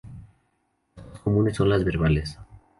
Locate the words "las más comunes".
0.95-1.55